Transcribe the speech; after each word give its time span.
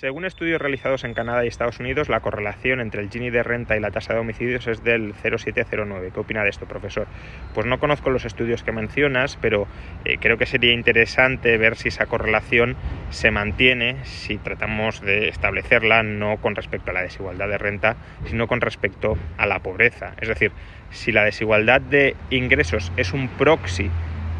Según 0.00 0.24
estudios 0.24 0.62
realizados 0.62 1.04
en 1.04 1.12
Canadá 1.12 1.44
y 1.44 1.48
Estados 1.48 1.78
Unidos, 1.78 2.08
la 2.08 2.20
correlación 2.20 2.80
entre 2.80 3.02
el 3.02 3.10
Gini 3.10 3.28
de 3.28 3.42
renta 3.42 3.76
y 3.76 3.80
la 3.80 3.90
tasa 3.90 4.14
de 4.14 4.20
homicidios 4.20 4.66
es 4.66 4.82
del 4.82 5.12
0,709. 5.12 6.10
¿Qué 6.14 6.20
opina 6.20 6.42
de 6.42 6.48
esto, 6.48 6.64
profesor? 6.64 7.06
Pues 7.52 7.66
no 7.66 7.78
conozco 7.78 8.08
los 8.08 8.24
estudios 8.24 8.62
que 8.62 8.72
mencionas, 8.72 9.36
pero 9.42 9.68
eh, 10.06 10.16
creo 10.18 10.38
que 10.38 10.46
sería 10.46 10.72
interesante 10.72 11.58
ver 11.58 11.76
si 11.76 11.88
esa 11.88 12.06
correlación 12.06 12.76
se 13.10 13.30
mantiene, 13.30 14.02
si 14.06 14.38
tratamos 14.38 15.02
de 15.02 15.28
establecerla 15.28 16.02
no 16.02 16.38
con 16.38 16.56
respecto 16.56 16.92
a 16.92 16.94
la 16.94 17.02
desigualdad 17.02 17.48
de 17.48 17.58
renta, 17.58 17.96
sino 18.24 18.46
con 18.46 18.62
respecto 18.62 19.18
a 19.36 19.44
la 19.44 19.58
pobreza. 19.58 20.14
Es 20.18 20.28
decir, 20.28 20.50
si 20.88 21.12
la 21.12 21.24
desigualdad 21.24 21.82
de 21.82 22.16
ingresos 22.30 22.90
es 22.96 23.12
un 23.12 23.28
proxy 23.28 23.90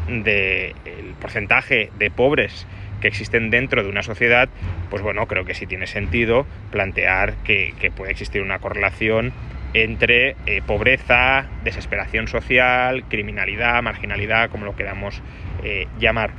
del 0.07 0.73
porcentaje 1.19 1.91
de 1.99 2.09
pobres 2.09 2.65
que 3.01 3.09
existen 3.09 3.49
dentro 3.49 3.83
de 3.83 3.89
una 3.89 4.03
sociedad, 4.03 4.47
pues 4.89 5.01
bueno, 5.01 5.27
creo 5.27 5.43
que 5.43 5.53
sí 5.53 5.65
tiene 5.65 5.87
sentido 5.87 6.45
plantear 6.71 7.33
que, 7.43 7.73
puede 7.95 8.11
existir 8.11 8.41
una 8.41 8.59
correlación 8.59 9.33
entre 9.73 10.35
eh, 10.45 10.61
pobreza, 10.65 11.45
desesperación 11.63 12.27
social, 12.27 13.03
criminalidad, 13.09 13.81
marginalidad, 13.81 14.49
como 14.49 14.65
lo 14.65 14.75
queramos 14.75 15.21
eh, 15.63 15.87
llamar. 15.99 16.31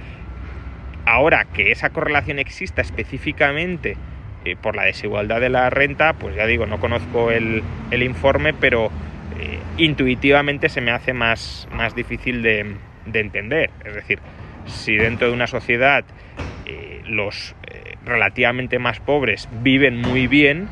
Ahora 1.05 1.45
que 1.45 1.73
esa 1.73 1.91
correlación 1.91 2.39
exista 2.39 2.81
específicamente 2.81 3.97
eh, 4.45 4.57
por 4.57 4.77
la 4.77 4.85
desigualdad 4.85 5.41
de 5.41 5.49
la 5.49 5.69
renta, 5.71 6.13
pues 6.15 6.37
ya 6.37 6.47
digo, 6.47 6.67
no 6.67 6.79
conozco 6.79 7.31
el, 7.31 7.63
informe, 7.91 8.55
pero 8.55 8.91
intuitivamente 9.79 10.69
se 10.69 10.81
me 10.81 10.91
hace 10.91 11.15
más, 11.15 11.67
más 11.73 11.95
difícil 11.95 12.43
de, 12.43 12.77
de 13.07 13.21
entender. 13.21 13.71
Es 13.85 13.95
decir, 13.95 14.21
si 14.67 14.97
dentro 14.97 15.29
de 15.29 15.33
una 15.33 15.47
sociedad 15.47 16.05
eh, 16.73 17.03
los 17.07 17.55
eh, 17.67 17.97
relativamente 18.07 18.79
más 18.79 18.99
pobres 19.01 19.49
viven 19.63 20.01
muy 20.01 20.27
bien 20.27 20.69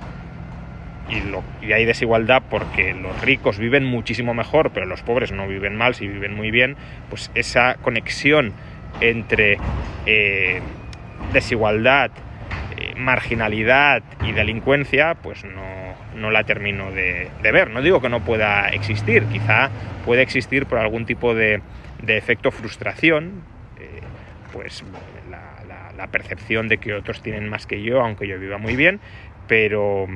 y, 1.10 1.72
hay 1.72 1.84
desigualdad 1.84 2.42
porque 2.48 2.94
los 2.94 3.20
ricos 3.20 3.58
viven 3.58 3.84
muchísimo 3.84 4.32
mejor, 4.32 4.70
pero 4.70 4.86
los 4.86 5.02
pobres 5.02 5.30
no 5.32 5.46
viven 5.46 5.76
mal, 5.76 5.94
si 5.94 6.08
viven 6.08 6.34
muy 6.34 6.50
bien, 6.50 6.76
pues 7.10 7.30
esa 7.34 7.74
conexión 7.82 8.52
entre 9.00 9.58
eh, 10.06 10.60
desigualdad, 11.32 12.10
marginalidad 12.96 14.02
y 14.24 14.32
delincuencia, 14.32 15.16
pues 15.16 15.44
no, 15.44 16.30
la 16.30 16.44
termino 16.44 16.90
de, 16.92 17.28
ver. 17.42 17.70
No 17.70 17.82
digo 17.82 18.00
que 18.00 18.08
no 18.08 18.20
pueda 18.20 18.68
existir, 18.68 19.24
quizá 19.26 19.68
puede 20.06 20.22
existir 20.22 20.66
por 20.66 20.78
algún 20.78 21.04
tipo 21.06 21.34
de, 21.34 21.60
de 22.02 22.16
efecto 22.16 22.50
frustración, 22.50 23.42
pues 24.52 24.84
la, 26.00 26.06
percepción 26.08 26.68
de 26.68 26.78
que 26.78 26.94
otros 26.94 27.22
tienen 27.22 27.48
más 27.48 27.66
que 27.66 27.82
yo, 27.82 28.00
aunque 28.00 28.26
yo 28.26 28.38
viva 28.38 28.58
muy 28.58 28.76
bien, 28.76 29.00
pero, 29.46 30.06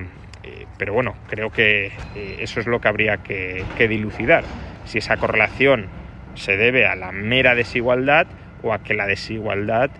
eh, 0.43 0.67
pero 0.79 0.93
bueno, 0.93 1.17
creo 1.29 1.51
que 1.51 1.93
eh, 2.15 2.37
eso 2.41 2.61
es 2.61 2.67
lo 2.67 2.81
que 2.81 2.89
habría 2.89 3.19
que, 3.19 3.65
dilucidar. 3.89 4.45
Si 4.85 4.99
esa 4.99 5.17
correlación 5.17 5.89
se 6.35 6.57
debe 6.57 6.87
a 6.87 6.97
la 6.97 7.13
mera 7.13 7.55
desigualdad 7.55 8.27
o 8.63 8.73
a 8.73 8.83
que 8.83 8.95
la 8.95 9.07
desigualdad 9.07 9.91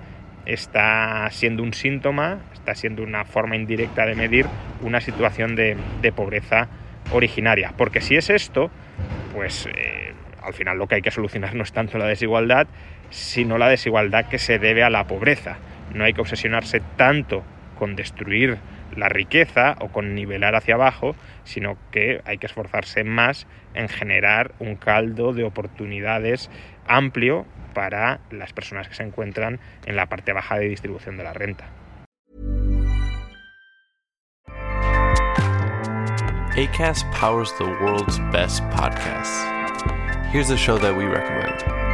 está 0.47 1.29
siendo 1.31 1.63
un 1.63 1.75
síntoma, 1.75 2.41
está 2.53 2.75
siendo 2.75 3.03
una 3.03 3.25
forma 3.25 3.57
indirecta 3.57 4.07
de 4.07 4.15
medir 4.15 4.47
una 4.83 5.01
situación 5.01 5.57
de, 5.57 5.77
pobreza 6.15 6.69
originaria. 7.13 7.73
Porque 7.77 8.01
si 8.01 8.17
es 8.17 8.31
esto, 8.31 8.71
pues 9.33 9.67
eh, 9.75 10.13
al 10.43 10.55
final 10.55 10.79
lo 10.79 10.87
que 10.87 10.97
hay 10.97 11.03
que 11.03 11.11
solucionar 11.11 11.55
no 11.55 11.63
es 11.63 11.73
tanto 11.73 11.99
la 11.99 12.07
desigualdad, 12.07 12.67
sino 13.11 13.59
la 13.59 13.69
desigualdad 13.69 14.27
que 14.29 14.39
se 14.39 14.59
debe 14.59 14.83
a 14.83 14.91
la 14.91 15.07
pobreza. 15.07 15.57
No 15.93 16.05
hay 16.05 16.13
que 16.13 16.21
obsesionarse 16.21 16.81
tanto 16.97 17.43
con 17.79 17.97
destruir 17.97 18.59
la 18.97 19.09
riqueza 19.09 19.77
o 19.81 19.89
con 19.89 20.15
nivelar 20.15 20.55
hacia 20.55 20.75
abajo, 20.75 21.17
sino 21.45 21.77
que 21.91 22.23
hay 22.25 22.39
que 22.39 22.47
esforzarse 22.47 23.05
más 23.05 23.47
en 23.75 23.89
generar 23.89 24.53
un 24.59 24.77
caldo 24.77 25.33
de 25.33 25.45
oportunidades 25.45 26.51
amplio 26.87 27.47
para 27.75 28.21
las 28.31 28.53
personas 28.53 28.89
que 28.89 28.95
se 28.95 29.03
encuentran 29.03 29.59
en 29.87 29.97
la 29.97 30.07
parte 30.07 30.33
baja 30.33 30.59
de 30.59 30.69
distribución 30.69 31.17
de 31.17 31.25
la 31.25 31.33
renta. 31.33 31.67
ACAST 36.57 37.05
powers 37.11 37.53
the 37.59 37.65
world's 37.65 38.21
best 38.31 38.63
podcasts. 38.71 39.43
Here's 40.33 40.51
a 40.51 40.57
show 40.57 40.79
that 40.79 40.97
we 40.97 41.05
recommend. 41.05 41.94